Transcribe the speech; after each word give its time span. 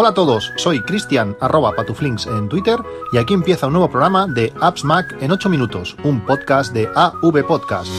Hola 0.00 0.10
a 0.10 0.14
todos, 0.14 0.52
soy 0.54 0.80
Cristian 0.80 1.36
arroba 1.40 1.72
patuflinks 1.72 2.28
en 2.28 2.48
Twitter 2.48 2.78
y 3.12 3.18
aquí 3.18 3.34
empieza 3.34 3.66
un 3.66 3.72
nuevo 3.72 3.90
programa 3.90 4.28
de 4.28 4.52
Apps 4.60 4.84
Mac 4.84 5.16
en 5.20 5.32
8 5.32 5.48
minutos, 5.48 5.96
un 6.04 6.24
podcast 6.24 6.72
de 6.72 6.88
AV 6.94 7.44
Podcast. 7.44 7.90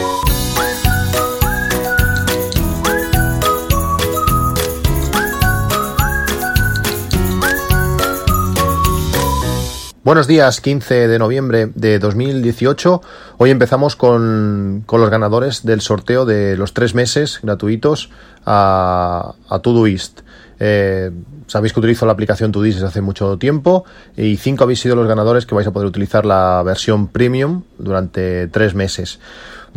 Buenos 10.05 10.27
días, 10.27 10.61
15 10.61 11.09
de 11.09 11.19
noviembre 11.19 11.65
de 11.75 11.99
2018. 11.99 13.01
Hoy 13.39 13.49
empezamos 13.49 13.97
con, 13.97 14.85
los 14.89 15.09
ganadores 15.09 15.65
del 15.65 15.81
sorteo 15.81 16.25
de 16.25 16.55
los 16.55 16.73
tres 16.73 16.95
meses 16.95 17.41
gratuitos 17.43 18.09
a, 18.45 19.35
a 19.49 19.59
Todoist. 19.59 20.21
Eh, 20.59 21.11
sabéis 21.47 21.73
que 21.73 21.79
utilizo 21.79 22.05
la 22.05 22.11
aplicación 22.11 22.51
Todoist 22.51 22.77
desde 22.77 22.87
hace 22.87 23.01
mucho 23.01 23.37
tiempo 23.37 23.85
y 24.17 24.37
cinco 24.37 24.65
habéis 24.65 24.81
sido 24.81 24.95
los 24.95 25.07
ganadores 25.07 25.45
que 25.45 25.55
vais 25.55 25.67
a 25.67 25.71
poder 25.71 25.87
utilizar 25.87 26.25
la 26.25 26.61
versión 26.63 27.07
premium 27.07 27.63
durante 27.77 28.47
tres 28.47 28.75
meses. 28.75 29.19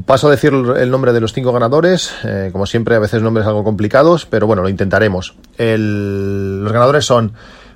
Paso 0.06 0.28
a 0.28 0.30
decir 0.30 0.52
el 0.52 0.90
nombre 0.90 1.12
de 1.12 1.20
los 1.20 1.32
cinco 1.32 1.52
ganadores. 1.52 2.12
Eh, 2.24 2.48
como 2.50 2.66
siempre, 2.66 2.96
a 2.96 2.98
veces 2.98 3.22
nombres 3.22 3.46
algo 3.46 3.62
complicados, 3.62 4.26
pero 4.26 4.46
bueno, 4.46 4.62
lo 4.62 4.68
intentaremos. 4.68 5.36
los 5.58 6.72
ganadores 6.72 7.04
son 7.04 7.32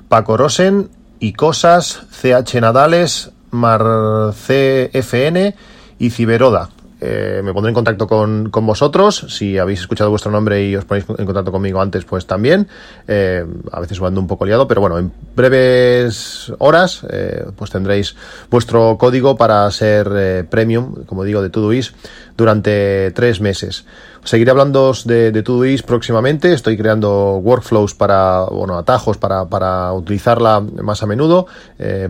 Paco 0.08 0.36
Rosen, 0.36 0.88
y 1.20 1.32
cosas, 1.32 2.02
CH 2.10 2.60
Nadales, 2.60 3.30
CFN 3.50 5.54
y 5.98 6.10
Ciberoda. 6.10 6.70
Eh, 7.00 7.42
me 7.44 7.52
pondré 7.52 7.70
en 7.70 7.74
contacto 7.74 8.06
con, 8.06 8.50
vosotros. 8.50 9.26
Si 9.28 9.58
habéis 9.58 9.80
escuchado 9.80 10.10
vuestro 10.10 10.32
nombre 10.32 10.66
y 10.66 10.76
os 10.76 10.84
ponéis 10.84 11.06
en 11.18 11.26
contacto 11.26 11.52
conmigo 11.52 11.80
antes, 11.80 12.04
pues 12.04 12.26
también. 12.26 12.68
Eh, 13.06 13.44
a 13.70 13.80
veces 13.80 14.00
ando 14.00 14.20
un 14.20 14.26
poco 14.26 14.46
liado, 14.46 14.66
pero 14.66 14.80
bueno, 14.80 14.98
en 14.98 15.12
breves 15.34 16.52
horas, 16.58 17.02
eh, 17.10 17.44
pues 17.56 17.70
tendréis 17.70 18.16
vuestro 18.50 18.96
código 18.98 19.36
para 19.36 19.70
ser 19.70 20.46
premium, 20.48 21.04
como 21.04 21.24
digo, 21.24 21.42
de 21.42 21.50
Todoist 21.50 21.94
durante 22.36 23.10
tres 23.12 23.40
meses. 23.40 23.84
Seguiré 24.24 24.50
hablando 24.50 24.92
de, 25.04 25.30
de 25.30 25.42
Todoist 25.42 25.86
próximamente. 25.86 26.52
Estoy 26.52 26.76
creando 26.76 27.36
workflows 27.36 27.94
para, 27.94 28.44
bueno, 28.44 28.76
atajos 28.76 29.18
para, 29.18 29.46
para 29.46 29.92
utilizarla 29.92 30.60
más 30.60 31.02
a 31.02 31.06
menudo, 31.06 31.46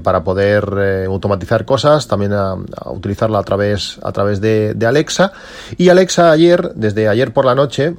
para 0.02 0.24
poder 0.24 1.06
automatizar 1.06 1.66
cosas, 1.66 2.08
también 2.08 2.32
utilizarla 2.86 3.38
a 3.40 3.42
través, 3.42 3.98
a 4.02 4.12
través 4.12 4.40
de, 4.40 4.75
Alexa. 4.84 5.32
Y 5.78 5.88
Alexa 5.88 6.30
ayer, 6.30 6.72
desde 6.74 7.08
ayer 7.08 7.32
por 7.32 7.46
la 7.46 7.54
noche, 7.54 7.94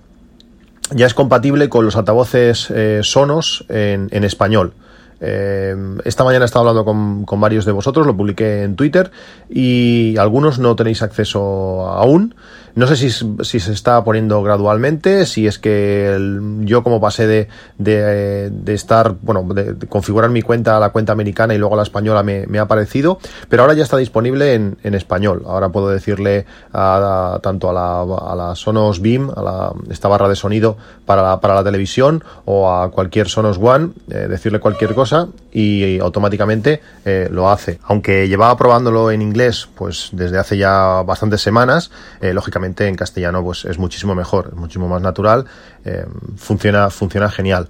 ya 0.91 1.07
es 1.07 1.15
compatible 1.15 1.69
con 1.69 1.85
los 1.85 1.95
altavoces 1.95 2.69
eh, 2.69 2.99
Sonos 3.01 3.65
en 3.69 4.23
español. 4.23 4.73
Esta 5.19 6.23
mañana 6.23 6.45
he 6.45 6.47
estado 6.47 6.67
hablando 6.67 6.85
con, 6.85 7.25
con, 7.25 7.41
varios 7.41 7.65
de 7.65 7.71
vosotros, 7.71 8.05
lo 8.05 8.15
publiqué 8.15 8.63
en 8.63 8.75
Twitter 8.75 9.11
y 9.49 10.15
algunos 10.17 10.59
no 10.59 10.75
tenéis 10.75 11.01
acceso 11.01 11.87
aún. 11.87 12.35
No 12.75 12.85
sé 12.85 12.95
si, 12.95 13.09
si, 13.09 13.59
se 13.59 13.71
está 13.71 14.03
poniendo 14.03 14.43
gradualmente, 14.43 15.25
si 15.25 15.47
es 15.47 15.57
que 15.57 16.15
yo 16.59 16.83
como 16.83 17.01
pasé 17.01 17.25
de, 17.25 17.47
de, 17.79 18.73
estar, 18.75 19.15
bueno, 19.19 19.51
de, 19.51 19.87
configurar 19.87 20.29
mi 20.29 20.43
cuenta 20.43 20.77
a 20.77 20.79
la 20.79 20.91
cuenta 20.91 21.11
americana 21.11 21.55
y 21.55 21.57
luego 21.57 21.73
a 21.73 21.77
la 21.77 21.81
española 21.81 22.21
me, 22.21 22.45
me 22.45 22.59
ha 22.59 22.63
aparecido, 22.63 23.17
pero 23.49 23.63
ahora 23.63 23.73
ya 23.73 23.81
está 23.81 23.97
disponible 23.97 24.53
en, 24.53 24.77
en 24.83 24.93
español. 24.93 25.41
Ahora 25.47 25.69
puedo 25.69 25.89
decirle 25.89 26.45
a, 26.71 27.39
tanto 27.41 27.71
a 27.71 27.73
la, 27.73 28.01
a 28.01 28.35
la, 28.35 28.55
Sonos 28.55 29.01
Beam, 29.01 29.31
a 29.35 29.41
la, 29.41 29.73
esta 29.89 30.07
barra 30.07 30.29
de 30.29 30.35
sonido 30.35 30.77
para 31.07 31.23
la, 31.23 31.39
para 31.39 31.55
la 31.55 31.63
televisión 31.63 32.23
o 32.45 32.71
a 32.71 32.91
cualquier 32.91 33.27
Sonos 33.27 33.57
One, 33.59 33.89
eh, 34.11 34.27
decirle 34.29 34.59
cualquier 34.59 34.93
cosa 34.93 35.06
y, 35.51 35.99
automáticamente 35.99 36.81
eh, 37.05 37.27
lo 37.31 37.49
hace. 37.49 37.79
Aunque 37.83 38.27
llevaba 38.27 38.57
probándolo 38.57 39.11
en 39.11 39.21
inglés 39.21 39.67
pues 39.75 40.09
desde 40.11 40.37
hace 40.37 40.57
ya 40.57 41.03
bastantes 41.03 41.41
semanas, 41.41 41.91
eh, 42.21 42.33
lógicamente 42.33 42.87
en 42.87 42.95
castellano 42.95 43.43
pues 43.43 43.65
es 43.65 43.77
muchísimo 43.79 44.15
mejor, 44.15 44.49
es 44.51 44.57
muchísimo 44.57 44.87
más 44.87 45.01
natural, 45.01 45.45
eh, 45.85 46.05
funciona, 46.37 46.89
funciona 46.89 47.29
genial. 47.29 47.67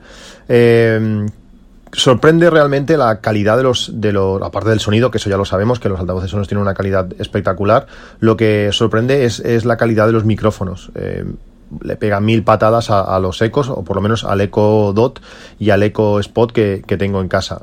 Eh, 0.50 1.28
sorprende 1.92 2.50
realmente 2.50 2.98
la 2.98 3.22
calidad 3.22 3.58
de 3.58 3.64
los, 3.64 3.92
de 3.94 4.12
los, 4.12 4.42
aparte 4.42 4.70
del 4.70 4.80
sonido, 4.80 5.12
que 5.12 5.18
eso 5.18 5.30
ya 5.30 5.38
lo 5.38 5.46
sabemos, 5.46 5.80
que 5.80 5.90
los 5.90 6.00
altavoces 6.00 6.30
sonos 6.30 6.48
tienen 6.48 6.62
una 6.62 6.74
calidad 6.74 7.08
espectacular, 7.20 7.88
lo 8.20 8.38
que 8.38 8.70
sorprende 8.72 9.26
es, 9.26 9.40
es 9.40 9.66
la 9.66 9.78
calidad 9.78 10.08
de 10.08 10.14
los 10.14 10.26
micrófonos. 10.26 10.92
Eh, 10.96 11.26
le 11.82 11.96
pega 11.96 12.20
mil 12.20 12.44
patadas 12.44 12.90
a, 12.90 13.20
los 13.20 13.42
ecos, 13.42 13.70
o 13.70 13.84
por 13.84 13.96
lo 13.96 14.02
menos 14.02 14.24
al 14.24 14.42
Eco 14.42 14.94
Dot 14.94 15.22
y 15.60 15.70
al 15.70 15.84
Eco 15.84 16.20
Spot 16.20 16.52
que, 16.52 16.82
tengo 16.98 17.22
en 17.22 17.28
casa. 17.28 17.62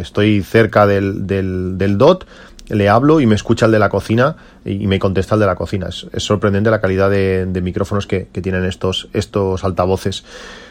estoy 0.00 0.42
cerca 0.42 0.86
del, 0.86 1.26
del, 1.26 1.78
del 1.78 1.98
Dot, 1.98 2.26
le 2.68 2.88
hablo 2.88 3.20
y 3.20 3.26
me 3.26 3.34
escucha 3.34 3.66
el 3.66 3.72
de 3.72 3.78
la 3.78 3.88
cocina 3.88 4.36
y 4.64 4.86
me 4.86 4.98
contesta 4.98 5.34
el 5.34 5.40
de 5.40 5.46
la 5.46 5.56
cocina. 5.56 5.88
Es, 5.88 6.06
sorprendente 6.22 6.70
la 6.70 6.80
calidad 6.80 7.10
de, 7.10 7.60
micrófonos 7.62 8.06
que, 8.06 8.26
tienen 8.26 8.64
estos, 8.64 9.08
estos 9.12 9.64
altavoces. 9.64 10.24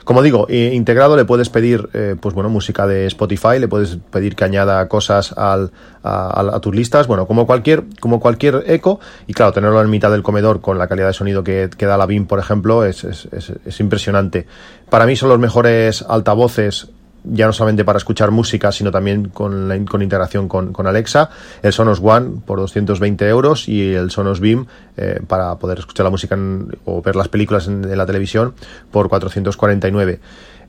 Como 0.04 0.22
digo, 0.22 0.48
integrado 0.50 1.18
le 1.18 1.26
puedes 1.26 1.50
pedir, 1.50 1.90
eh, 1.94 2.16
pues 2.20 2.34
bueno, 2.34 2.50
música 2.50 2.88
de 2.88 3.08
Spotify, 3.08 3.60
le 3.60 3.68
puedes 3.68 3.98
pedir 4.10 4.36
que 4.36 4.46
añada 4.46 4.88
cosas 4.88 5.34
al, 5.34 5.72
a, 6.04 6.60
tus 6.62 6.74
listas, 6.74 7.08
bueno, 7.08 7.28
como 7.28 7.46
cualquier, 7.46 7.84
como 8.00 8.20
cualquier 8.20 8.64
eco, 8.68 9.00
y 9.26 9.34
claro, 9.34 9.52
tenerlo 9.52 9.82
en 9.82 9.90
mitad 9.90 10.12
del 10.12 10.24
comedor 10.24 10.62
con 10.62 10.78
la 10.78 10.88
calidad 10.88 11.08
de 11.08 11.14
sonido 11.14 11.44
que, 11.44 11.70
da 11.78 11.98
la 11.98 12.06
BIM, 12.06 12.26
por 12.26 12.40
ejemplo, 12.40 12.86
es, 12.86 13.04
es 13.04 13.80
impresionante. 13.80 14.48
Para 14.90 15.06
mí 15.06 15.18
son 15.18 15.30
los 15.30 15.40
mejores 15.40 16.06
altavoces 16.08 16.90
ya 17.32 17.46
no 17.46 17.54
solamente 17.54 17.86
para 17.86 17.98
escuchar 17.98 18.32
música, 18.32 18.72
sino 18.72 18.92
también 18.92 19.30
con, 19.30 19.68
la, 19.68 19.78
con 19.86 20.02
integración 20.02 20.48
con, 20.48 20.74
con, 20.74 20.88
Alexa, 20.88 21.30
el 21.62 21.74
Sonos 21.74 22.00
One 22.04 22.42
por 22.46 22.60
220 22.60 23.28
euros 23.28 23.68
y 23.68 23.94
el 23.94 24.12
Sonos 24.12 24.40
Beam 24.40 24.66
eh, 24.98 25.20
para 25.28 25.56
poder 25.56 25.80
escuchar 25.80 26.04
la 26.06 26.10
música 26.10 26.38
o 26.86 27.02
ver 27.02 27.16
las 27.16 27.28
películas 27.28 27.68
en, 27.68 27.98
la 27.98 28.06
televisión 28.06 28.54
por 28.92 29.10
449. 29.10 30.20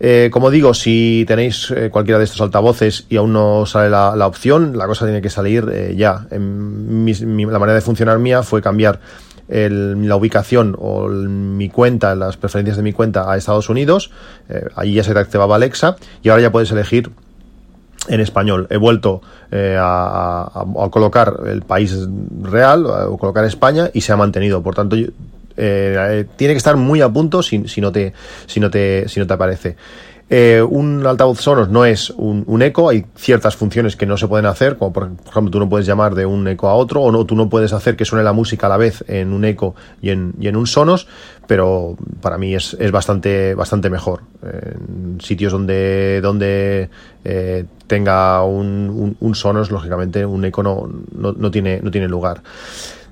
Eh, 0.01 0.31
como 0.33 0.51
digo, 0.51 0.75
si 0.75 1.25
tenéis 1.27 1.73
eh, 1.73 1.91
cualquiera 1.91 2.19
de 2.19 2.25
estos 2.25 2.41
altavoces 2.41 3.07
y 3.09 3.17
aún 3.17 3.33
no 3.33 3.67
sale 3.67 3.91
la, 3.91 4.15
la 4.15 4.29
opción, 4.29 4.79
la 4.79 4.87
cosa 4.87 5.05
tiene 5.07 5.21
que 5.21 5.31
salir 5.31 5.69
eh, 5.73 5.95
ya. 5.97 6.27
En 6.31 7.05
la 7.05 7.59
manera 7.59 7.75
de 7.75 7.81
funcionar 7.81 8.19
mía 8.19 8.43
fue 8.43 8.63
cambiar 8.63 9.01
la 9.49 10.17
ubicación 10.17 10.77
o 10.79 11.09
mi 11.09 11.69
cuenta, 11.69 12.15
las 12.15 12.37
preferencias 12.37 12.77
de 12.77 12.83
mi 12.83 12.93
cuenta 12.93 13.31
a 13.31 13.37
Estados 13.37 13.69
Unidos. 13.69 14.11
Eh, 14.49 14.67
allí 14.77 14.95
ya 14.95 15.05
se 15.05 15.13
te 15.13 15.19
activaba 15.19 15.57
Alexa 15.57 15.97
y 16.23 16.29
ahora 16.29 16.43
ya 16.43 16.53
puedes 16.53 16.71
elegir 16.71 17.11
en 18.09 18.21
español. 18.21 18.67
He 18.71 18.77
vuelto 18.77 19.23
eh, 19.51 19.77
a, 19.79 20.65
colocar 20.91 21.41
el 21.47 21.63
país 21.63 21.97
real, 22.43 22.87
o 22.87 23.17
colocar 23.19 23.45
España 23.45 23.91
y 23.93 24.03
se 24.03 24.13
ha 24.13 24.17
mantenido. 24.17 24.63
Por 24.63 24.75
tanto, 24.75 24.97
eh, 25.57 26.27
tiene 26.37 26.55
que 26.55 26.59
estar 26.59 26.77
muy 26.77 27.01
a 27.01 27.09
punto 27.09 27.43
si, 27.43 27.67
si, 27.69 27.81
no 27.81 27.91
te, 27.91 28.13
si, 28.47 28.61
no 28.61 28.71
te, 28.71 29.09
si 29.09 29.21
no 29.21 29.27
te 29.27 29.35
aparece. 29.35 29.77
Eh, 30.31 30.63
un 30.63 31.07
altavoz 31.07 31.41
Sonos 31.41 31.71
no 31.71 31.87
es 31.87 32.11
un, 32.11 32.61
eco, 32.61 32.91
hay 32.91 33.07
ciertas 33.17 33.57
funciones 33.57 33.97
que 33.97 34.05
no 34.05 34.19
se 34.19 34.29
pueden 34.29 34.45
hacer, 34.45 34.77
como 34.77 34.93
por, 34.93 35.11
ejemplo 35.27 35.51
tú 35.51 35.59
no 35.59 35.71
puedes 35.71 35.87
llamar 35.87 36.15
de 36.15 36.27
un 36.27 36.47
eco 36.49 36.69
a 36.69 36.75
otro, 36.75 37.01
o 37.01 37.11
no, 37.11 37.25
tú 37.25 37.35
no 37.35 37.49
puedes 37.49 37.73
hacer 37.73 37.97
que 37.97 38.05
suene 38.05 38.23
la 38.23 38.35
música 38.35 38.67
a 38.67 38.71
la 38.71 38.77
vez 38.77 39.03
en 39.09 39.33
un 39.33 39.47
eco 39.47 39.75
y 40.03 40.11
en, 40.11 40.35
y 40.39 40.49
en 40.49 40.57
un 40.57 40.67
Sonos, 40.67 41.07
pero 41.47 41.97
para 42.21 42.37
mí 42.37 42.55
es, 42.55 42.77
es 42.79 42.91
bastante, 42.91 43.55
bastante 43.55 43.89
mejor. 43.89 44.21
En 44.43 45.19
sitios 45.21 45.51
donde, 45.51 46.21
donde 46.21 46.91
eh, 47.25 47.65
tenga 47.87 48.43
un, 48.45 49.17
un, 49.19 49.35
Sonos, 49.35 49.71
lógicamente 49.71 50.27
un 50.27 50.45
eco 50.45 50.63
no, 50.63 50.91
no, 51.17 51.33
no, 51.33 51.51
tiene, 51.51 51.81
no 51.83 51.91
tiene 51.91 52.07
lugar. 52.07 52.43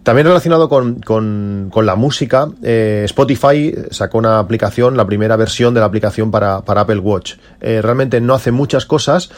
También 0.07 0.29
relacionado 0.29 0.69
con, 0.69 1.01
con, 1.01 1.69
con 1.69 1.85
la 1.85 1.97
música, 1.97 2.47
eh, 2.63 3.03
Spotify 3.07 3.75
sacó 3.91 4.19
una 4.19 4.39
aplicación, 4.39 4.97
la 4.97 5.05
primera 5.05 5.35
versión 5.35 5.75
de 5.75 5.81
la 5.81 5.87
aplicación 5.87 6.31
para, 6.31 6.61
para 6.61 6.83
Apple 6.83 7.01
Watch. 7.01 7.35
Eh, 7.61 7.83
realmente 7.83 8.21
no 8.21 8.33
hace 8.35 8.53
muchas 8.53 8.87
cosas. 8.87 9.31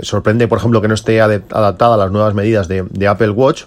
Sorprende, 0.00 0.46
por 0.46 0.58
ejemplo, 0.58 0.80
que 0.80 0.86
no 0.86 0.94
esté 0.94 1.20
adaptada 1.20 1.94
a 1.94 1.96
las 1.96 2.12
nuevas 2.12 2.34
medidas 2.34 2.68
de, 2.68 2.86
de 2.88 3.08
Apple 3.08 3.30
Watch. 3.30 3.64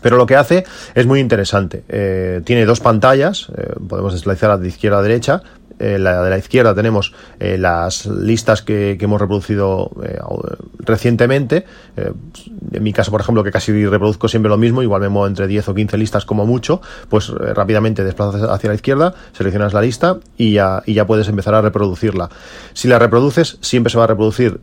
Pero 0.00 0.16
lo 0.16 0.24
que 0.24 0.36
hace 0.36 0.64
es 0.94 1.04
muy 1.04 1.20
interesante. 1.20 1.84
Eh, 1.90 2.40
tiene 2.46 2.64
dos 2.64 2.80
pantallas, 2.80 3.48
podemos 3.86 4.14
deslizar 4.14 4.58
de 4.58 4.68
izquierda 4.68 5.00
a 5.00 5.02
derecha, 5.02 5.42
eh, 5.78 5.98
la 5.98 6.22
de 6.22 6.30
la 6.30 6.38
izquierda 6.38 6.74
tenemos 6.74 7.12
eh, 7.38 7.58
las 7.58 8.06
listas 8.06 8.62
que, 8.62 8.98
hemos 9.00 9.20
reproducido 9.20 9.90
eh, 10.04 10.18
recientemente. 10.80 11.64
en 11.96 12.82
mi 12.82 12.92
caso, 12.92 13.10
por 13.10 13.20
ejemplo, 13.20 13.42
que 13.42 13.50
casi 13.50 13.86
reproduzco 13.86 14.28
siempre 14.28 14.50
lo 14.50 14.58
mismo, 14.58 14.82
igual 14.82 15.00
me 15.00 15.08
muevo 15.08 15.26
entre 15.26 15.46
10 15.46 15.68
o 15.68 15.74
15 15.74 15.96
listas 15.98 16.24
como 16.24 16.46
mucho, 16.46 16.80
pues 17.08 17.28
rápidamente 17.28 18.04
desplazas 18.04 18.42
hacia 18.42 18.68
la 18.68 18.74
izquierda, 18.74 19.14
seleccionas 19.32 19.72
la 19.72 19.80
lista 19.80 20.18
y 20.36 20.52
ya, 20.52 20.82
y 20.84 20.94
ya 20.94 21.06
puedes 21.06 21.28
empezar 21.28 21.54
a 21.54 21.62
reproducirla. 21.62 22.28
Si 22.74 22.88
la 22.88 22.98
reproduces, 22.98 23.58
siempre 23.60 23.90
se 23.90 23.98
va 23.98 24.04
a 24.04 24.08
reproducir, 24.08 24.60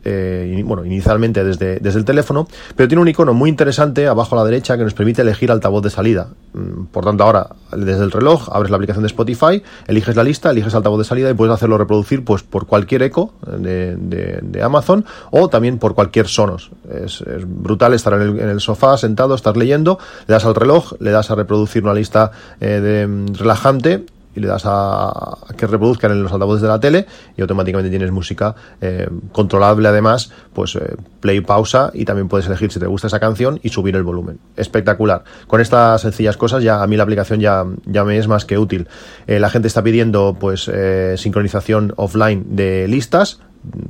bueno, 0.64 0.84
inicialmente 0.84 1.44
desde, 1.44 1.80
desde 1.80 1.98
el 1.98 2.04
teléfono, 2.04 2.46
pero 2.76 2.88
tiene 2.88 3.02
un 3.02 3.08
icono 3.08 3.34
muy 3.34 3.50
interesante 3.50 4.06
abajo 4.06 4.36
a 4.36 4.38
la 4.38 4.44
derecha 4.44 4.76
que 4.76 4.84
nos 4.84 4.94
permite 4.94 5.22
elegir 5.22 5.50
altavoz 5.50 5.82
de 5.82 5.90
salida. 5.90 6.28
Mm, 6.52 6.86
por 6.86 7.04
tanto, 7.04 7.24
ahora 7.24 7.48
desde 7.72 8.04
el 8.04 8.10
reloj 8.10 8.48
abres 8.52 8.70
la 8.70 8.76
aplicación 8.76 9.02
de 9.02 9.08
Spotify, 9.08 9.62
eliges 9.86 10.16
la 10.16 10.24
lista, 10.24 10.50
eliges 10.50 10.74
altavoz 10.74 10.98
de 10.98 11.04
salida 11.06 11.30
y 11.30 11.34
puedes 11.34 11.54
hacerlo 11.54 11.78
reproducir 11.78 12.24
pues 12.24 12.42
por 12.42 12.66
cualquier 12.66 13.02
eco 13.02 13.32
de, 13.46 14.60
Amazon 14.62 15.04
o 15.30 15.48
también 15.48 15.78
por 15.78 15.94
cualquier 15.94 16.28
Sonos. 16.28 16.70
Es, 16.90 17.24
brutal 17.46 17.94
estar 17.94 18.14
en 18.14 18.20
el, 18.22 18.40
en 18.40 18.48
el, 18.48 18.60
sofá 18.60 18.96
sentado, 18.98 19.34
estar 19.34 19.56
leyendo, 19.56 19.98
le 20.26 20.34
das 20.34 20.44
al 20.44 20.54
reloj, 20.54 20.92
le 21.00 21.10
das 21.10 21.30
a 21.30 21.34
reproducir 21.34 21.82
una 21.82 21.94
lista 21.94 22.32
eh, 22.60 22.80
de, 22.80 23.06
mm, 23.06 23.34
relajante 23.34 24.04
y 24.36 24.40
le 24.40 24.46
das 24.46 24.62
a, 24.66 25.38
que 25.56 25.66
reproduzcan 25.66 26.12
en 26.12 26.22
los 26.22 26.32
altavoces 26.32 26.62
de 26.62 26.68
la 26.68 26.78
tele 26.78 27.06
y 27.36 27.40
automáticamente 27.40 27.90
tienes 27.90 28.12
música 28.12 28.54
eh, 28.80 29.08
controlable 29.32 29.88
además, 29.88 30.30
pues 30.52 30.76
eh, 30.76 30.96
play, 31.20 31.40
pausa 31.40 31.90
y 31.94 32.04
también 32.04 32.28
puedes 32.28 32.46
elegir 32.46 32.70
si 32.70 32.78
te 32.78 32.86
gusta 32.86 33.08
esa 33.08 33.18
canción 33.18 33.58
y 33.62 33.70
subir 33.70 33.96
el 33.96 34.02
volumen. 34.02 34.38
Espectacular. 34.56 35.24
Con 35.46 35.60
estas 35.60 36.02
sencillas 36.02 36.36
cosas 36.36 36.62
ya 36.62 36.82
a 36.82 36.86
mí 36.86 36.96
la 36.96 37.02
aplicación 37.02 37.40
ya, 37.40 37.64
ya 37.86 38.04
me 38.04 38.18
es 38.18 38.28
más 38.28 38.44
que 38.44 38.58
útil. 38.58 38.88
Eh, 39.26 39.40
la 39.40 39.50
gente 39.50 39.68
está 39.68 39.82
pidiendo 39.82 40.36
pues 40.38 40.70
sincronización 41.16 41.94
offline 41.96 42.44
de 42.56 42.86
listas 42.88 43.40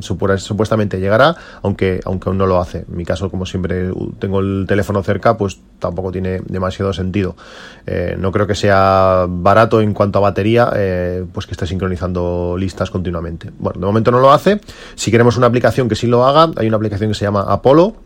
supuestamente 0.00 1.00
llegará, 1.00 1.36
aunque, 1.62 2.00
aunque 2.04 2.28
aún 2.28 2.38
no 2.38 2.46
lo 2.46 2.60
hace. 2.60 2.84
En 2.88 2.96
mi 2.96 3.04
caso, 3.04 3.30
como 3.30 3.46
siempre 3.46 3.90
tengo 4.18 4.40
el 4.40 4.64
teléfono 4.66 5.02
cerca, 5.02 5.36
pues 5.36 5.58
tampoco 5.78 6.12
tiene 6.12 6.40
demasiado 6.46 6.92
sentido. 6.92 7.36
Eh, 7.86 8.16
no 8.18 8.32
creo 8.32 8.46
que 8.46 8.54
sea 8.54 9.26
barato 9.28 9.80
en 9.80 9.94
cuanto 9.94 10.18
a 10.18 10.22
batería, 10.22 10.70
eh, 10.74 11.24
pues 11.32 11.46
que 11.46 11.52
esté 11.52 11.66
sincronizando 11.66 12.56
listas 12.58 12.90
continuamente. 12.90 13.50
Bueno, 13.58 13.80
de 13.80 13.86
momento 13.86 14.10
no 14.10 14.20
lo 14.20 14.32
hace. 14.32 14.60
Si 14.94 15.10
queremos 15.10 15.36
una 15.36 15.46
aplicación 15.46 15.88
que 15.88 15.94
sí 15.94 16.06
lo 16.06 16.26
haga, 16.26 16.50
hay 16.56 16.68
una 16.68 16.76
aplicación 16.76 17.10
que 17.10 17.14
se 17.14 17.24
llama 17.24 17.44
Apollo 17.48 18.05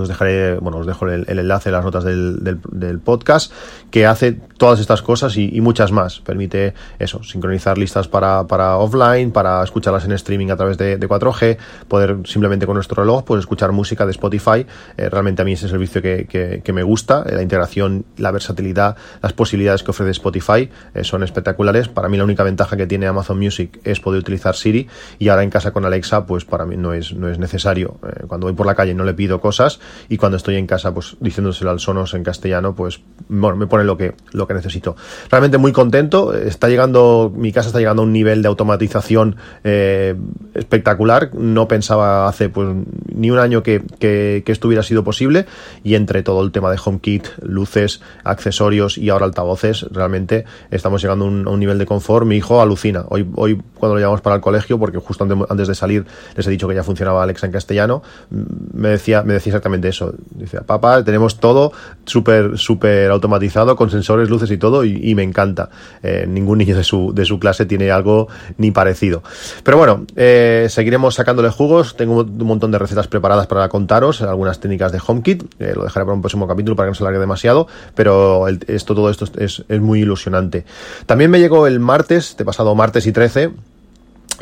os 0.00 0.08
dejaré, 0.08 0.58
bueno, 0.58 0.78
os 0.78 0.86
dejo 0.86 1.06
el, 1.08 1.24
enlace 1.28 1.68
en 1.68 1.74
las 1.74 1.84
notas 1.84 2.04
del, 2.04 2.38
del, 2.42 2.98
podcast, 2.98 3.52
que 3.90 4.06
hace 4.06 4.32
todas 4.32 4.80
estas 4.80 5.02
cosas 5.02 5.36
y, 5.36 5.60
muchas 5.60 5.92
más. 5.92 6.20
Permite 6.20 6.74
eso, 6.98 7.22
sincronizar 7.22 7.78
listas 7.78 8.08
para, 8.08 8.46
para, 8.46 8.76
offline, 8.76 9.30
para 9.30 9.62
escucharlas 9.62 10.04
en 10.04 10.12
streaming 10.12 10.48
a 10.50 10.56
través 10.56 10.78
de, 10.78 10.98
4G, 10.98 11.58
poder 11.88 12.18
simplemente 12.24 12.64
con 12.66 12.74
nuestro 12.74 13.02
reloj, 13.02 13.24
pues 13.24 13.40
escuchar 13.40 13.72
música 13.72 14.06
de 14.06 14.12
Spotify. 14.12 14.66
Eh, 14.96 15.08
realmente 15.10 15.42
a 15.42 15.44
mí 15.44 15.52
ese 15.52 15.68
servicio 15.68 16.00
que, 16.00 16.26
que, 16.64 16.72
me 16.72 16.82
gusta, 16.82 17.24
eh, 17.26 17.34
la 17.34 17.42
integración, 17.42 18.04
la 18.16 18.30
versatilidad, 18.30 18.96
las 19.20 19.32
posibilidades 19.32 19.82
que 19.82 19.90
ofrece 19.90 20.12
Spotify 20.12 20.70
eh, 20.94 21.04
son 21.04 21.22
espectaculares. 21.22 21.88
Para 21.88 22.08
mí 22.08 22.16
la 22.16 22.24
única 22.24 22.44
ventaja 22.44 22.76
que 22.76 22.86
tiene 22.86 23.06
Amazon 23.06 23.38
Music 23.38 23.80
es 23.84 24.00
poder 24.00 24.20
utilizar 24.20 24.56
Siri 24.56 24.88
y 25.18 25.28
ahora 25.28 25.42
en 25.42 25.50
casa 25.50 25.72
con 25.72 25.84
Alexa, 25.84 26.24
pues 26.24 26.44
para 26.44 26.64
mí 26.64 26.76
no 26.76 26.94
es, 26.94 27.12
no 27.12 27.28
es 27.28 27.38
necesario. 27.38 27.98
cuando 28.26 28.46
voy 28.46 28.54
por 28.54 28.66
la 28.66 28.74
calle 28.74 28.94
no 28.94 29.04
le 29.04 29.14
pido 29.14 29.40
cosas 29.40 29.80
y 30.08 30.16
cuando 30.16 30.36
estoy 30.36 30.56
en 30.56 30.66
casa, 30.66 30.92
pues 30.92 31.16
diciéndoselo 31.20 31.70
al 31.70 31.80
Sonos 31.80 32.14
en 32.14 32.22
castellano, 32.22 32.74
pues 32.74 33.00
bueno, 33.28 33.56
me 33.56 33.66
pone 33.66 33.84
lo 33.84 33.96
que, 33.96 34.14
lo 34.32 34.46
que 34.46 34.54
necesito. 34.54 34.96
Realmente 35.30 35.58
muy 35.58 35.72
contento, 35.72 36.34
está 36.34 36.68
llegando, 36.68 37.32
mi 37.34 37.52
casa 37.52 37.68
está 37.68 37.78
llegando 37.78 38.02
a 38.02 38.04
un 38.04 38.12
nivel 38.12 38.42
de 38.42 38.48
automatización 38.48 39.36
eh, 39.64 40.14
espectacular, 40.54 41.34
no 41.34 41.68
pensaba 41.68 42.28
hace 42.28 42.48
pues 42.48 42.68
ni 43.14 43.30
un 43.30 43.38
año 43.38 43.62
que, 43.62 43.82
que, 43.98 44.42
esto 44.46 44.68
hubiera 44.68 44.82
sido 44.82 45.02
posible 45.02 45.46
y 45.82 45.94
entre 45.94 46.22
todo 46.22 46.42
el 46.42 46.52
tema 46.52 46.70
de 46.70 46.78
HomeKit, 46.84 47.26
luces, 47.42 48.02
accesorios 48.22 48.98
y 48.98 49.08
ahora 49.08 49.24
altavoces, 49.24 49.86
realmente 49.90 50.44
estamos 50.70 51.00
llegando 51.00 51.24
a 51.24 51.28
un, 51.28 51.60
nivel 51.60 51.78
de 51.78 51.86
confort. 51.86 52.26
Mi 52.26 52.36
hijo 52.36 52.60
alucina. 52.60 53.04
Hoy, 53.08 53.26
hoy 53.36 53.60
cuando 53.78 53.94
lo 53.94 54.00
llevamos 54.00 54.20
para 54.20 54.36
el 54.36 54.42
colegio, 54.42 54.78
porque 54.78 54.98
justo 54.98 55.26
antes 55.48 55.68
de 55.68 55.74
salir 55.74 56.04
les 56.36 56.46
he 56.46 56.50
dicho 56.50 56.68
que 56.68 56.74
ya 56.74 56.82
funcionaba 56.82 57.22
Alexa 57.22 57.46
en 57.46 57.52
castellano, 57.52 58.02
me 58.30 58.88
decía, 58.88 59.22
me 59.22 59.34
decía 59.34 59.50
exactamente 59.50 59.71
eso. 59.88 60.14
Dice, 60.30 60.60
papá, 60.62 61.02
tenemos 61.04 61.40
todo 61.40 61.72
súper, 62.04 62.58
súper 62.58 63.10
automatizado 63.10 63.76
con 63.76 63.90
sensores, 63.90 64.28
luces 64.28 64.50
y 64.50 64.58
todo 64.58 64.84
y, 64.84 65.14
me 65.14 65.22
encanta. 65.22 65.70
Eh, 66.02 66.26
ningún 66.28 66.58
niño 66.58 66.76
de 66.76 66.84
su, 66.84 67.12
de 67.14 67.24
su 67.24 67.38
clase 67.38 67.66
tiene 67.66 67.90
algo 67.90 68.28
ni 68.58 68.70
parecido. 68.70 69.22
Pero 69.62 69.76
bueno, 69.76 70.06
eh, 70.16 70.66
seguiremos 70.68 71.14
sacándole 71.14 71.50
jugos. 71.50 71.96
Tengo 71.96 72.20
un 72.20 72.46
montón 72.46 72.70
de 72.70 72.78
recetas 72.78 73.08
preparadas 73.08 73.46
para 73.46 73.68
contaros, 73.68 74.22
algunas 74.22 74.60
técnicas 74.60 74.92
de 74.92 75.00
HomeKit. 75.04 75.44
Eh, 75.58 75.72
lo 75.74 75.84
dejaré 75.84 76.04
para 76.04 76.14
un 76.14 76.22
próximo 76.22 76.48
capítulo 76.48 76.76
para 76.76 76.86
que 76.86 76.90
no 76.90 76.94
se 76.94 77.04
largue 77.04 77.18
demasiado, 77.18 77.66
pero 77.94 78.46
esto, 78.48 78.94
todo 78.94 79.10
esto 79.10 79.26
es, 79.38 79.64
es 79.68 79.80
muy 79.80 80.00
ilusionante. 80.00 80.64
También 81.06 81.30
me 81.30 81.40
llegó 81.40 81.66
el 81.66 81.80
martes, 81.80 82.36
de 82.36 82.44
pasado 82.44 82.74
martes 82.74 83.06
y 83.06 83.12
13, 83.12 83.52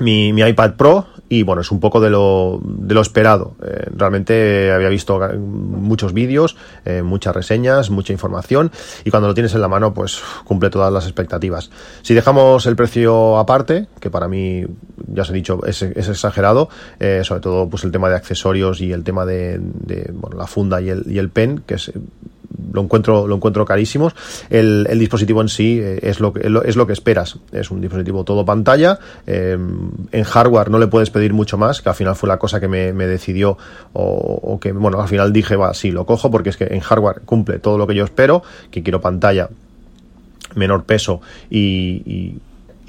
mi, 0.01 0.33
mi, 0.33 0.43
iPad 0.43 0.75
Pro 0.75 1.07
y 1.31 1.45
bueno, 1.45 1.63
es 1.63 1.71
un 1.71 1.79
poco 1.79 2.01
de 2.01 2.11
lo, 2.11 2.61
de 2.63 2.93
lo 2.93 3.01
esperado. 3.01 3.55
Eh, 3.63 3.87
realmente 3.97 4.73
había 4.73 4.89
visto 4.89 5.19
muchos 5.39 6.13
vídeos, 6.13 6.57
eh, 6.85 7.03
muchas 7.03 7.35
reseñas, 7.35 7.89
mucha 7.89 8.13
información 8.13 8.73
y 9.05 9.11
cuando 9.11 9.29
lo 9.29 9.35
tienes 9.35 9.55
en 9.55 9.61
la 9.61 9.69
mano 9.69 9.95
pues 9.95 10.21
cumple 10.45 10.71
todas 10.71 10.93
las 10.93 11.05
expectativas. 11.05 11.71
Si 12.03 12.15
dejamos 12.15 12.67
el 12.67 12.75
precio 12.75 13.39
aparte, 13.39 13.87
que 14.01 14.11
para 14.11 14.27
mí 14.27 14.65
ya 15.07 15.23
os 15.23 15.31
he 15.31 15.33
dicho 15.33 15.61
es, 15.65 15.83
exagerado, 15.83 16.69
eh, 16.99 17.21
sobre 17.23 17.41
todo 17.41 17.69
pues 17.71 17.85
el 17.85 17.93
tema 17.93 18.09
de 18.09 18.17
accesorios 18.17 18.81
y 18.81 18.93
el 18.93 19.05
tema 19.05 19.25
de, 19.25 19.61
de 19.61 20.11
bueno, 20.13 20.37
la 20.37 20.49
funda 20.49 20.81
y 20.81 20.91
el, 20.91 21.05
y 21.07 21.19
el 21.19 21.31
pen, 21.31 21.63
que 21.65 21.75
es 21.75 21.93
lo 22.73 22.83
encuentro, 22.83 23.27
lo 23.27 23.37
encuentro 23.37 23.65
carísimos. 23.65 24.15
El, 24.49 24.87
el 24.89 24.99
dispositivo 24.99 25.41
en 25.41 25.49
sí 25.49 25.79
eh, 25.81 26.01
es 26.03 26.21
lo, 26.21 26.33
que, 26.33 26.47
es 26.65 26.77
lo 26.77 26.87
que 26.87 26.93
esperas. 26.93 27.39
Es 27.53 27.71
un 27.71 27.81
dispositivo 27.81 28.25
todo 28.25 28.45
pantalla. 28.45 28.99
Eh, 29.27 29.59
en 30.13 30.25
hardware 30.25 30.71
no 30.71 30.79
le 30.79 30.87
puedes 30.87 31.11
pedir 31.11 31.33
mucho 31.33 31.59
más, 31.59 31.83
que 31.83 31.89
al 31.89 31.95
final 31.95 32.17
fue 32.17 32.29
la 32.29 32.39
cosa 32.39 32.61
que 32.61 32.69
me, 32.69 32.93
me 32.93 33.07
decidió 33.07 33.57
o, 33.93 34.59
que, 34.61 34.73
bueno, 34.73 35.01
al 35.01 35.09
final 35.09 35.33
dije, 35.33 35.57
va, 35.57 35.75
sí, 35.75 35.91
lo 35.91 36.07
cojo 36.07 36.31
porque 36.31 36.51
es 36.51 36.57
que 36.57 36.65
en 36.65 36.81
hardware 36.81 37.23
cumple 37.25 37.59
todo 37.59 37.79
lo 37.79 37.87
que 37.87 37.95
yo 37.95 38.05
espero, 38.05 38.43
que 38.71 38.83
quiero 38.83 39.01
pantalla 39.01 39.49
menor 40.57 40.85
peso 40.85 41.21
y 41.49 42.03
y 42.05 42.41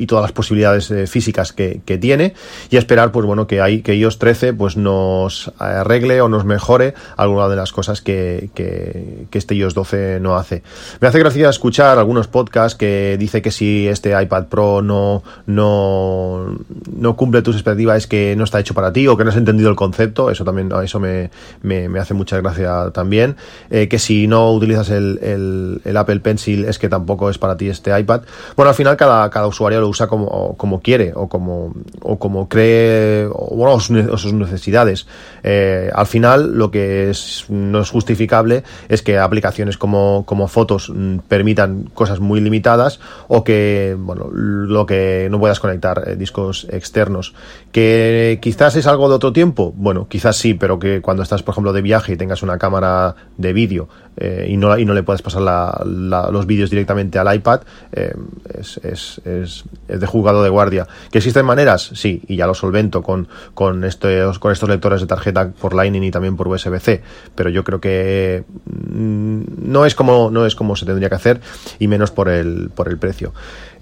todas 0.07 0.23
las 0.23 0.31
posibilidades 0.31 0.91
eh, 0.91 1.07
físicas 1.07 1.53
que, 1.53 1.81
tiene 2.01 2.33
y 2.69 2.77
esperar 2.77 3.11
pues 3.11 3.25
bueno 3.25 3.47
que 3.47 3.59
hay 3.59 3.81
que 3.81 3.95
iOS 3.95 4.17
13 4.17 4.53
pues 4.53 4.77
nos 4.77 5.51
arregle 5.59 6.21
o 6.21 6.29
nos 6.29 6.45
mejore 6.45 6.93
alguna 7.17 7.49
de 7.49 7.57
las 7.57 7.73
cosas 7.73 8.01
que, 8.01 8.49
que, 8.55 9.27
este 9.31 9.55
iOS 9.55 9.73
12 9.73 10.19
no 10.21 10.37
hace. 10.37 10.63
Me 10.99 11.07
hace 11.07 11.19
gracia 11.19 11.49
escuchar 11.49 11.97
algunos 11.97 12.27
podcasts 12.27 12.77
que 12.77 13.17
dice 13.19 13.41
que 13.41 13.51
si 13.51 13.87
este 13.87 14.19
iPad 14.19 14.45
Pro 14.45 14.81
no, 14.81 15.23
no, 15.47 16.55
no 16.95 17.15
cumple 17.15 17.41
tus 17.41 17.55
expectativas 17.55 17.97
es 17.97 18.07
que 18.07 18.35
no 18.37 18.43
está 18.43 18.59
hecho 18.59 18.73
para 18.73 18.93
ti 18.93 19.07
o 19.07 19.17
que 19.17 19.23
no 19.23 19.31
has 19.31 19.37
entendido 19.37 19.69
el 19.69 19.75
concepto, 19.75 20.29
eso 20.29 20.43
también 20.43 20.71
eso 20.83 20.99
me, 20.99 21.29
me, 21.61 21.99
hace 21.99 22.13
mucha 22.13 22.37
gracia 22.37 22.91
también, 22.93 23.35
eh, 23.69 23.87
que 23.87 23.99
si 23.99 24.27
no 24.27 24.51
utilizas 24.51 24.89
el, 24.89 25.19
el, 25.21 25.81
el, 25.83 25.97
Apple 25.97 26.19
Pencil 26.19 26.65
es 26.65 26.79
que 26.79 26.89
tampoco 26.89 27.29
es 27.29 27.37
para 27.37 27.57
ti 27.57 27.69
este 27.69 27.97
iPad. 27.97 28.21
Bueno, 28.55 28.69
al 28.69 28.75
final 28.75 28.97
cada, 28.97 29.29
cada 29.29 29.47
usuario 29.47 29.81
lo 29.81 29.87
usa 29.91 30.07
como, 30.07 30.55
como 30.57 30.81
quiere 30.81 31.13
o 31.15 31.27
como, 31.27 31.73
o 32.01 32.17
como 32.17 32.49
cree 32.49 33.27
o, 33.31 33.55
bueno, 33.55 33.79
sus 33.79 34.33
necesidades. 34.33 35.05
Eh, 35.43 35.91
al 35.93 36.07
final, 36.07 36.57
lo 36.57 36.71
que 36.71 37.09
es, 37.09 37.45
no 37.49 37.81
es 37.81 37.89
justificable 37.89 38.63
es 38.89 39.01
que 39.01 39.17
aplicaciones 39.17 39.77
como, 39.77 40.23
como 40.25 40.47
fotos 40.47 40.91
mm, 40.93 41.19
permitan 41.27 41.89
cosas 41.93 42.19
muy 42.19 42.41
limitadas 42.41 42.99
o 43.27 43.43
que, 43.43 43.95
bueno, 43.97 44.29
lo 44.31 44.85
que 44.85 45.27
no 45.29 45.39
puedas 45.39 45.59
conectar 45.59 46.03
eh, 46.07 46.15
discos 46.15 46.67
externos. 46.71 47.33
Que 47.71 48.39
quizás 48.41 48.75
es 48.75 48.87
algo 48.87 49.09
de 49.09 49.15
otro 49.15 49.33
tiempo, 49.33 49.73
bueno, 49.75 50.07
quizás 50.07 50.37
sí, 50.37 50.53
pero 50.53 50.79
que 50.79 51.01
cuando 51.01 51.23
estás, 51.23 51.43
por 51.43 51.53
ejemplo, 51.53 51.73
de 51.73 51.81
viaje 51.81 52.13
y 52.13 52.17
tengas 52.17 52.43
una 52.43 52.57
cámara 52.57 53.15
de 53.37 53.53
vídeo 53.53 53.89
eh, 54.17 54.47
y, 54.49 54.57
no, 54.57 54.77
y 54.77 54.85
no 54.85 54.93
le 54.93 55.03
puedes 55.03 55.21
pasar 55.21 55.41
los 55.85 56.45
vídeos 56.45 56.69
directamente 56.69 57.19
al 57.19 57.33
iPad, 57.33 57.61
es, 57.91 58.79
es, 58.83 59.21
es, 59.25 59.63
de 59.87 60.05
jugado 60.05 60.43
de 60.43 60.49
guardia. 60.49 60.87
¿Que 61.11 61.19
existen 61.19 61.45
maneras? 61.45 61.91
Sí, 61.93 62.21
y 62.27 62.35
ya 62.35 62.47
lo 62.47 62.53
solvento 62.53 63.01
con, 63.01 63.27
con, 63.53 63.83
estos, 63.83 64.39
con 64.39 64.51
estos 64.51 64.69
lectores 64.69 65.01
de 65.01 65.07
tarjeta 65.07 65.49
por 65.49 65.73
Lightning 65.73 66.03
y 66.03 66.11
también 66.11 66.37
por 66.37 66.47
USB-C, 66.47 67.01
pero 67.35 67.49
yo 67.49 67.63
creo 67.63 67.81
que 67.81 68.43
mm, 68.65 69.41
no 69.71 69.85
es 69.85 69.95
como 69.95 70.29
no 70.31 70.45
es 70.45 70.55
como 70.55 70.75
se 70.75 70.85
tendría 70.85 71.09
que 71.09 71.15
hacer 71.15 71.41
y 71.79 71.87
menos 71.87 72.11
por 72.11 72.29
el, 72.29 72.69
por 72.73 72.87
el 72.87 72.97
precio. 72.97 73.33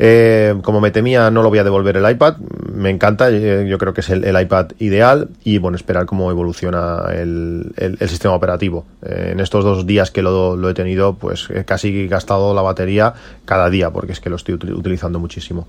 Eh, 0.01 0.55
como 0.63 0.79
me 0.79 0.91
temía, 0.91 1.29
no 1.29 1.43
lo 1.43 1.49
voy 1.49 1.59
a 1.59 1.63
devolver 1.65 1.97
el 1.97 2.09
iPad, 2.09 2.37
me 2.73 2.89
encanta, 2.89 3.29
eh, 3.29 3.67
yo 3.67 3.77
creo 3.77 3.93
que 3.93 3.99
es 3.99 4.09
el, 4.09 4.41
iPad 4.41 4.67
ideal 4.79 5.27
y 5.43 5.57
bueno, 5.57 5.75
esperar 5.75 6.05
cómo 6.05 6.31
evoluciona 6.31 7.03
el, 7.11 7.73
el, 7.75 8.09
sistema 8.09 8.33
operativo. 8.33 8.85
Eh, 9.05 9.31
en 9.33 9.41
estos 9.41 9.65
dos 9.65 9.85
días 9.85 10.09
que 10.09 10.21
lo, 10.21 10.55
lo 10.55 10.69
he 10.69 10.73
tenido, 10.73 11.15
pues 11.15 11.49
casi 11.65 12.05
he 12.05 12.07
gastado 12.07 12.53
la 12.53 12.61
batería 12.61 13.13
cada 13.43 13.69
día 13.69 13.91
porque 13.91 14.13
es 14.13 14.21
que 14.21 14.29
lo 14.29 14.37
estoy 14.37 14.55
utilizando 14.55 15.19
muchísimo. 15.19 15.67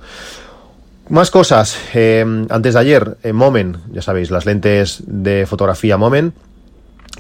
Más 1.09 1.31
cosas. 1.31 1.77
Eh, 1.93 2.25
antes 2.51 2.75
de 2.75 2.81
ayer, 2.81 3.17
en 3.23 3.35
Moment, 3.35 3.79
ya 3.93 4.01
sabéis, 4.01 4.31
las 4.31 4.47
lentes 4.47 5.03
de 5.07 5.45
fotografía 5.47 5.97
Moment, 5.97 6.35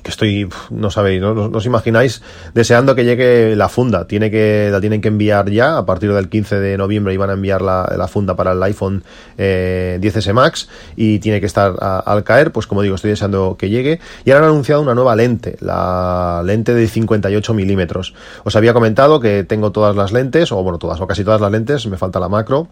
que 0.03 0.11
estoy, 0.11 0.49
no 0.71 0.91
sabéis, 0.91 1.21
no, 1.21 1.33
os 1.33 1.67
imagináis, 1.67 2.23
deseando 2.55 2.95
que 2.95 3.05
llegue 3.05 3.57
la 3.57 3.69
funda. 3.69 4.07
Tiene 4.07 4.31
que, 4.31 4.69
la 4.71 4.81
tienen 4.81 5.01
que 5.01 5.09
enviar 5.09 5.51
ya, 5.51 5.79
a 5.79 5.87
partir 5.87 6.13
del 6.13 6.29
15 6.29 6.61
de 6.61 6.79
noviembre 6.79 7.15
iban 7.15 7.31
a 7.31 7.35
enviar 7.35 7.63
la, 7.63 7.93
la 7.97 8.09
funda 8.09 8.37
para 8.37 8.53
el 8.53 8.63
iPhone 8.63 9.05
eh, 9.39 9.99
10S 10.01 10.33
Max 10.33 10.69
y 10.97 11.19
tiene 11.19 11.41
que 11.41 11.47
estar 11.47 11.75
al 11.81 12.25
caer, 12.25 12.53
pues 12.53 12.67
como 12.67 12.83
digo, 12.83 12.95
estoy 12.95 13.11
deseando 13.11 13.57
que 13.59 13.69
llegue. 13.69 14.01
Y 14.25 14.31
ahora 14.31 14.47
han 14.47 14.53
anunciado 14.53 14.83
una 14.83 14.95
nueva 14.95 15.17
lente, 15.17 15.57
la 15.61 16.43
lente 16.45 16.75
de 16.75 16.87
58 16.87 17.55
milímetros. 17.55 18.15
Os 18.45 18.57
había 18.57 18.73
comentado 18.73 19.21
que 19.21 19.45
tengo 19.45 19.73
todas 19.73 19.97
las 19.97 20.13
lentes, 20.13 20.53
o 20.53 20.63
bueno, 20.63 20.79
todas, 20.79 21.01
o 21.01 21.07
casi 21.07 21.25
todas 21.25 21.41
las 21.41 21.51
lentes, 21.51 21.87
me 21.87 21.97
falta 21.97 22.21
la 22.21 22.29
macro 22.29 22.69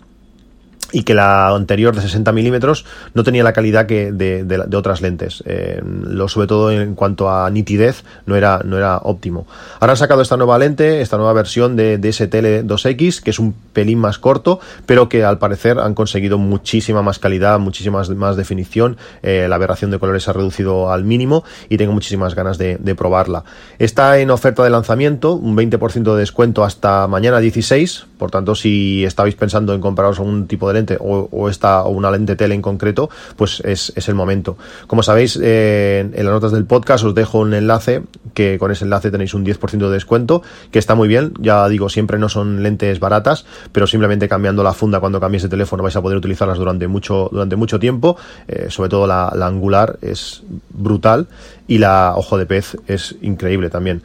y 0.92 1.02
que 1.02 1.14
la 1.14 1.48
anterior 1.48 1.94
de 1.94 2.02
60 2.02 2.32
milímetros 2.32 2.84
no 3.14 3.24
tenía 3.24 3.44
la 3.44 3.52
calidad 3.52 3.86
que 3.86 4.12
de, 4.12 4.44
de, 4.44 4.76
otras 4.76 5.00
lentes. 5.02 5.42
Eh, 5.46 5.82
lo, 5.84 6.28
sobre 6.28 6.46
todo 6.46 6.70
en 6.70 6.94
cuanto 6.94 7.30
a 7.30 7.50
nitidez 7.50 8.04
no 8.26 8.36
era, 8.36 8.60
no 8.64 8.78
era 8.78 8.98
óptimo. 8.98 9.46
Ahora 9.80 9.92
han 9.92 9.96
sacado 9.96 10.22
esta 10.22 10.36
nueva 10.36 10.58
lente, 10.58 11.00
esta 11.00 11.16
nueva 11.16 11.32
versión 11.32 11.76
de, 11.76 11.98
de 11.98 12.08
STL2X, 12.08 13.22
que 13.22 13.30
es 13.30 13.38
un 13.38 13.54
pelín 13.72 13.98
más 13.98 14.18
corto, 14.18 14.60
pero 14.86 15.08
que 15.08 15.24
al 15.24 15.38
parecer 15.38 15.78
han 15.78 15.94
conseguido 15.94 16.38
muchísima 16.38 17.02
más 17.02 17.18
calidad, 17.18 17.58
muchísima 17.58 18.02
más 18.16 18.36
definición. 18.36 18.96
Eh, 19.22 19.46
la 19.48 19.56
aberración 19.56 19.90
de 19.90 19.98
colores 19.98 20.28
ha 20.28 20.32
reducido 20.32 20.90
al 20.90 21.04
mínimo 21.04 21.44
y 21.68 21.76
tengo 21.76 21.92
muchísimas 21.92 22.34
ganas 22.34 22.56
de, 22.56 22.78
de 22.78 22.94
probarla. 22.94 23.44
Está 23.78 24.18
en 24.18 24.30
oferta 24.30 24.64
de 24.64 24.70
lanzamiento, 24.70 25.34
un 25.34 25.56
20% 25.56 26.14
de 26.14 26.18
descuento 26.18 26.64
hasta 26.64 27.06
mañana 27.08 27.40
16. 27.40 28.06
Por 28.18 28.30
tanto, 28.30 28.54
si 28.54 29.04
estabais 29.04 29.34
pensando 29.34 29.74
en 29.74 29.80
compraros 29.80 30.18
algún 30.18 30.46
tipo 30.46 30.68
de 30.68 30.77
o, 31.00 31.48
esta 31.48 31.82
o 31.84 31.90
una 31.90 32.10
lente 32.10 32.36
tele 32.36 32.54
en 32.54 32.62
concreto, 32.62 33.10
pues 33.36 33.60
es, 33.64 33.92
el 34.08 34.14
momento. 34.14 34.56
Como 34.86 35.02
sabéis, 35.02 35.38
eh, 35.42 36.08
en 36.12 36.24
las 36.24 36.32
notas 36.32 36.52
del 36.52 36.64
podcast 36.64 37.04
os 37.04 37.14
dejo 37.14 37.38
un 37.38 37.54
enlace 37.54 38.02
que 38.34 38.58
con 38.58 38.70
ese 38.70 38.84
enlace 38.84 39.10
tenéis 39.10 39.34
un 39.34 39.44
10% 39.44 39.78
de 39.78 39.90
descuento, 39.90 40.42
que 40.70 40.78
está 40.78 40.94
muy 40.94 41.08
bien. 41.08 41.32
Ya 41.40 41.68
digo, 41.68 41.88
siempre 41.88 42.18
no 42.18 42.28
son 42.28 42.62
lentes 42.62 43.00
baratas, 43.00 43.44
pero 43.72 43.86
simplemente 43.86 44.28
cambiando 44.28 44.62
la 44.62 44.72
funda 44.72 45.00
cuando 45.00 45.20
cambiéis 45.20 45.42
de 45.42 45.48
teléfono 45.48 45.82
vais 45.82 45.96
a 45.96 46.02
poder 46.02 46.18
utilizarlas 46.18 46.58
durante 46.58 46.86
mucho, 46.88 47.28
durante 47.32 47.56
mucho 47.56 47.78
tiempo. 47.78 48.16
Eh, 48.46 48.66
sobre 48.70 48.88
todo 48.88 49.06
la, 49.06 49.32
la 49.34 49.46
angular 49.46 49.98
es 50.02 50.42
brutal 50.70 51.28
y 51.66 51.78
la 51.78 52.14
ojo 52.16 52.38
de 52.38 52.46
pez 52.46 52.76
es 52.86 53.16
increíble 53.20 53.70
también 53.70 54.02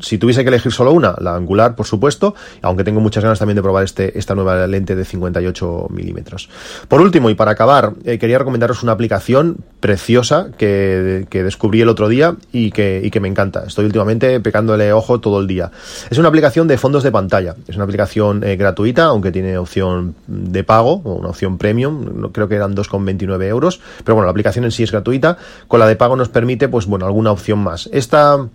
si 0.00 0.18
tuviese 0.18 0.42
que 0.42 0.48
elegir 0.48 0.72
solo 0.72 0.92
una, 0.92 1.14
la 1.18 1.34
angular, 1.34 1.74
por 1.74 1.86
supuesto, 1.86 2.34
aunque 2.62 2.84
tengo 2.84 3.00
muchas 3.00 3.22
ganas 3.22 3.38
también 3.38 3.56
de 3.56 3.62
probar 3.62 3.84
este, 3.84 4.18
esta 4.18 4.34
nueva 4.34 4.66
lente 4.66 4.94
de 4.94 5.04
58 5.04 5.88
milímetros. 5.90 6.48
Por 6.88 7.00
último, 7.00 7.30
y 7.30 7.34
para 7.34 7.52
acabar, 7.52 7.94
eh, 8.04 8.18
quería 8.18 8.38
recomendaros 8.38 8.82
una 8.82 8.92
aplicación 8.92 9.58
preciosa 9.80 10.48
que, 10.56 11.26
descubrí 11.30 11.82
el 11.82 11.88
otro 11.88 12.08
día 12.08 12.36
y 12.52 12.70
que, 12.70 13.08
que 13.12 13.20
me 13.20 13.28
encanta. 13.28 13.64
Estoy 13.66 13.84
últimamente 13.84 14.40
pecándole 14.40 14.92
ojo 14.92 15.20
todo 15.20 15.40
el 15.40 15.46
día. 15.46 15.70
Es 16.10 16.18
una 16.18 16.28
aplicación 16.28 16.66
de 16.68 16.78
fondos 16.78 17.02
de 17.02 17.12
pantalla. 17.12 17.54
Es 17.68 17.76
una 17.76 17.84
aplicación 17.84 18.42
eh, 18.44 18.56
gratuita, 18.56 19.04
aunque 19.04 19.30
tiene 19.30 19.58
opción 19.58 20.14
de 20.26 20.64
pago 20.64 21.02
o 21.04 21.14
una 21.14 21.28
opción 21.28 21.58
premium. 21.58 22.30
Creo 22.32 22.48
que 22.48 22.54
eran 22.54 22.74
2,29 22.74 23.44
euros. 23.44 23.80
Pero 24.04 24.14
bueno, 24.14 24.26
la 24.26 24.30
aplicación 24.30 24.64
en 24.64 24.70
sí 24.70 24.82
es 24.82 24.92
gratuita. 24.92 25.36
Con 25.68 25.80
la 25.80 25.86
de 25.86 25.96
pago 25.96 26.16
nos 26.16 26.28
permite, 26.28 26.68
pues 26.68 26.86
bueno, 26.86 27.06
alguna 27.06 27.32
opción 27.32 27.58
más. 27.58 27.88
Esta 27.92 28.48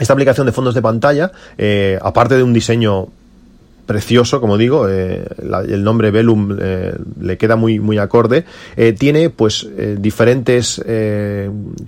esta 0.00 0.12
aplicación 0.12 0.46
de 0.46 0.52
fondos 0.52 0.74
de 0.74 0.82
pantalla, 0.82 1.30
eh, 1.56 1.98
aparte 2.02 2.36
de 2.36 2.42
un 2.42 2.52
diseño 2.52 3.08
precioso, 3.86 4.40
como 4.40 4.56
digo, 4.56 4.88
eh, 4.88 5.24
el 5.68 5.84
nombre 5.84 6.10
Velum 6.10 6.56
eh, 6.58 6.94
le 7.20 7.36
queda 7.36 7.54
muy, 7.54 7.80
muy 7.80 7.98
acorde, 7.98 8.44
tiene 8.98 9.28
pues 9.28 9.68
diferentes, 9.98 10.82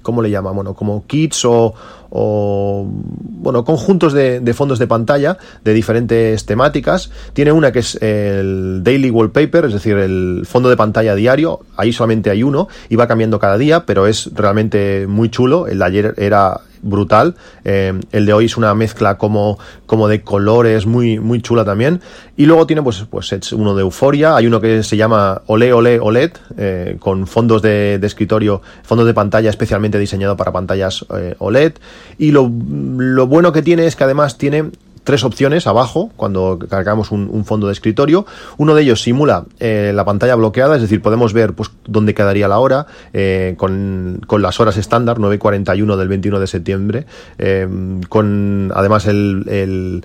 ¿cómo 0.02 0.20
le 0.20 0.30
llaman? 0.30 0.54
Bueno, 0.54 0.74
como 0.74 1.06
kits 1.06 1.46
o, 1.46 1.74
o 2.10 2.86
bueno, 2.86 3.64
conjuntos 3.64 4.12
de, 4.12 4.40
de, 4.40 4.54
fondos 4.54 4.78
de 4.78 4.86
pantalla 4.86 5.38
de 5.64 5.72
diferentes 5.72 6.44
temáticas. 6.44 7.10
Tiene 7.32 7.52
una 7.52 7.72
que 7.72 7.78
es 7.78 7.94
el 8.02 8.82
Daily 8.84 9.10
Wallpaper, 9.10 9.64
es 9.64 9.72
decir, 9.72 9.96
el 9.96 10.44
fondo 10.46 10.68
de 10.68 10.76
pantalla 10.76 11.14
diario. 11.14 11.60
Ahí 11.76 11.92
solamente 11.92 12.30
hay 12.30 12.42
uno 12.42 12.68
y 12.88 12.96
va 12.96 13.08
cambiando 13.08 13.38
cada 13.38 13.56
día, 13.56 13.86
pero 13.86 14.06
es 14.06 14.30
realmente 14.34 15.06
muy 15.06 15.30
chulo. 15.30 15.66
El 15.66 15.78
de 15.78 15.84
ayer 15.84 16.14
era 16.18 16.60
brutal. 16.82 17.34
Eh, 17.64 17.92
el 18.12 18.26
de 18.26 18.32
hoy 18.32 18.46
es 18.46 18.56
una 18.56 18.74
mezcla 18.74 19.18
como, 19.18 19.58
como 19.86 20.08
de 20.08 20.22
colores 20.22 20.86
muy, 20.86 21.18
muy 21.18 21.42
chula 21.42 21.64
también. 21.64 22.00
Y 22.36 22.46
luego 22.46 22.66
tiene 22.66 22.82
pues, 22.82 23.04
pues 23.10 23.52
uno 23.52 23.74
de 23.74 23.82
Euforia, 23.82 24.36
hay 24.36 24.46
uno 24.46 24.60
que 24.60 24.82
se 24.82 24.96
llama 24.96 25.42
Ole 25.46 25.72
Ole 25.72 25.98
OLED, 26.00 26.32
eh, 26.56 26.96
con 26.98 27.26
fondos 27.26 27.62
de, 27.62 28.00
escritorio, 28.02 28.62
fondos 28.82 29.06
de 29.06 29.14
pantalla 29.14 29.50
especialmente 29.50 29.98
diseñado 29.98 30.36
para 30.36 30.52
pantallas 30.52 31.04
eh, 31.16 31.34
OLED. 31.38 31.74
Y 32.18 32.30
lo, 32.30 32.50
lo 32.98 33.26
bueno 33.26 33.52
que 33.52 33.62
tiene 33.62 33.86
es 33.86 33.96
que 33.96 34.04
además 34.04 34.38
tiene 34.38 34.70
tres 35.06 35.22
opciones 35.22 35.68
abajo 35.68 36.10
cuando 36.16 36.58
cargamos 36.68 37.12
un, 37.12 37.44
fondo 37.44 37.68
de 37.68 37.72
escritorio. 37.72 38.26
Uno 38.58 38.74
de 38.74 38.82
ellos 38.82 39.00
simula 39.00 39.44
eh, 39.60 39.92
la 39.94 40.04
pantalla 40.04 40.34
bloqueada, 40.34 40.74
es 40.74 40.82
decir, 40.82 41.00
podemos 41.00 41.32
ver 41.32 41.52
pues, 41.54 41.70
dónde 41.86 42.12
quedaría 42.12 42.48
la 42.48 42.58
hora 42.58 42.86
eh, 43.12 43.54
con, 43.56 44.20
las 44.28 44.58
horas 44.58 44.76
estándar, 44.76 45.18
9.41 45.18 45.96
del 45.96 46.08
21 46.08 46.40
de 46.40 46.46
septiembre, 46.48 47.06
eh, 47.38 47.68
con 48.08 48.72
además 48.74 49.06
el, 49.06 49.44
el, 49.48 50.04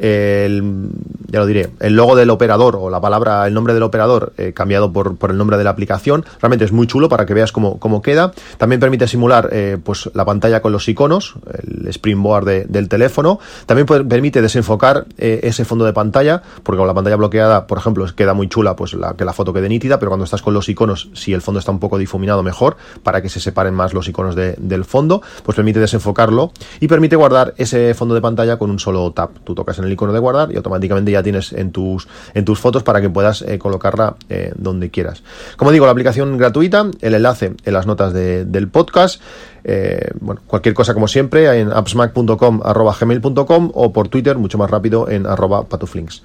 ya 0.00 1.38
lo 1.38 1.46
diré, 1.46 1.70
el 1.80 1.94
logo 1.94 2.16
del 2.16 2.30
operador 2.30 2.76
o 2.76 2.90
la 2.90 3.00
palabra, 3.00 3.46
el 3.46 3.54
nombre 3.54 3.74
del 3.74 3.82
operador 3.82 4.32
eh, 4.36 4.52
cambiado 4.52 4.92
por, 4.92 5.16
por, 5.16 5.30
el 5.30 5.36
nombre 5.36 5.56
de 5.56 5.64
la 5.64 5.70
aplicación. 5.70 6.24
Realmente 6.40 6.64
es 6.64 6.72
muy 6.72 6.86
chulo 6.86 7.08
para 7.08 7.26
que 7.26 7.34
veas 7.34 7.52
cómo, 7.52 7.78
cómo 7.78 8.02
queda. 8.02 8.32
También 8.58 8.80
permite 8.80 9.06
simular 9.06 9.48
eh, 9.52 9.78
pues 9.82 10.10
la 10.14 10.24
pantalla 10.24 10.60
con 10.62 10.72
los 10.72 10.88
iconos, 10.88 11.34
el 11.52 11.86
springboard 11.88 12.66
del 12.68 12.88
teléfono. 12.88 13.38
También 13.66 13.86
permite 13.86 14.42
desenfocar 14.42 15.06
eh, 15.18 15.40
ese 15.42 15.64
fondo 15.64 15.84
de 15.84 15.92
pantalla, 15.92 16.42
porque 16.62 16.78
con 16.78 16.86
la 16.86 16.94
pantalla 16.94 17.16
bloqueada, 17.16 17.66
por 17.66 17.78
ejemplo, 17.78 18.06
queda 18.16 18.34
muy 18.34 18.48
chula 18.48 18.74
pues 18.74 18.96
que 19.16 19.24
la 19.24 19.32
foto 19.32 19.52
quede 19.52 19.68
nítida, 19.68 19.98
pero 19.98 20.10
cuando 20.10 20.24
estás 20.24 20.42
con 20.42 20.54
los 20.54 20.68
iconos, 20.68 21.10
si 21.12 21.32
el 21.32 21.42
fondo 21.42 21.60
está 21.60 21.70
un 21.70 21.78
poco 21.78 21.98
difuminado, 21.98 22.42
mejor, 22.42 22.76
para 23.02 23.22
que 23.22 23.28
se 23.28 23.40
separen 23.40 23.74
más 23.74 23.94
los 23.94 24.08
iconos 24.08 24.34
del 24.34 24.84
fondo, 24.84 25.22
pues 25.44 25.56
permite 25.56 25.78
desenfocarlo 25.78 26.52
y 26.80 26.88
permite 26.88 27.16
guardar 27.16 27.54
ese 27.56 27.94
fondo 27.94 28.14
de 28.14 28.20
pantalla 28.20 28.58
con 28.58 28.70
un 28.70 28.78
solo 28.78 29.12
tap. 29.12 29.30
Tú 29.44 29.54
tocas 29.54 29.78
en 29.78 29.84
el 29.84 29.89
icono 29.92 30.12
de 30.12 30.18
guardar 30.18 30.52
y 30.52 30.56
automáticamente 30.56 31.10
ya 31.12 31.22
tienes 31.22 31.52
en 31.52 31.72
tus, 31.72 32.08
en 32.34 32.44
tus 32.44 32.58
fotos 32.58 32.82
para 32.82 33.00
que 33.00 33.10
puedas 33.10 33.42
eh, 33.42 33.58
colocarla 33.58 34.16
eh, 34.28 34.52
donde 34.56 34.90
quieras. 34.90 35.22
Como 35.56 35.70
digo, 35.72 35.86
la 35.86 35.92
aplicación 35.92 36.36
gratuita, 36.38 36.90
el 37.00 37.14
enlace 37.14 37.54
en 37.64 37.72
las 37.72 37.86
notas 37.86 38.12
del 38.12 38.68
podcast. 38.68 39.20
Eh, 39.64 40.10
bueno, 40.20 40.40
cualquier 40.46 40.74
cosa 40.74 40.94
como 40.94 41.06
siempre 41.06 41.60
en 41.60 41.70
appsmac.com 41.70 42.60
gmail.com 43.00 43.70
o 43.74 43.92
por 43.92 44.08
Twitter 44.08 44.38
mucho 44.38 44.58
más 44.58 44.70
rápido 44.70 45.08
en 45.08 45.26
arroba 45.26 45.64
patuflinks. 45.64 46.22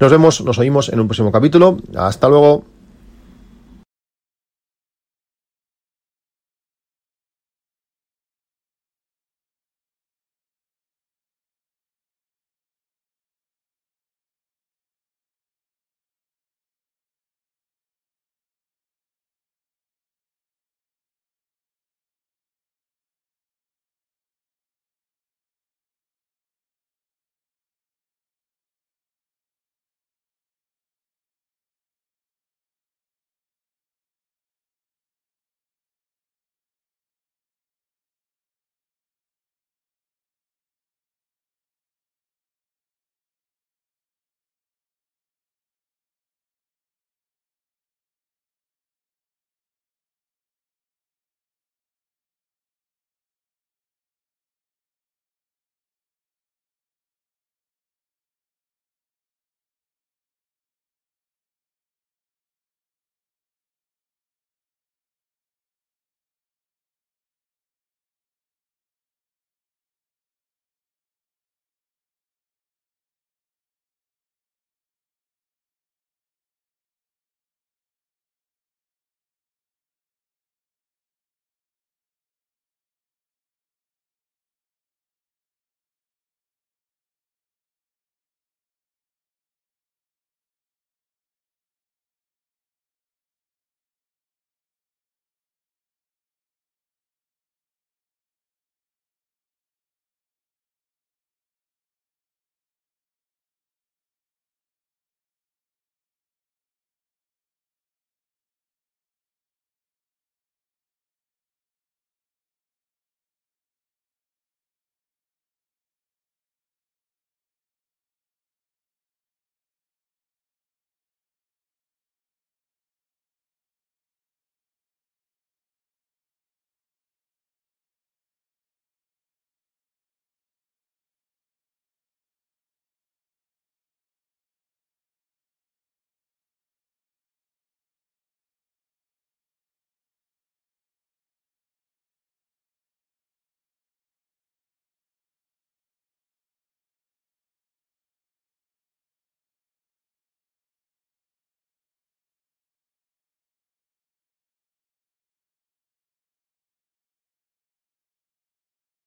Nos 0.00 0.10
vemos, 0.10 0.40
nos 0.42 0.58
oímos 0.58 0.88
en 0.88 1.00
un 1.00 1.08
próximo 1.08 1.32
capítulo. 1.32 1.76
Hasta 1.96 2.28
luego. 2.28 2.77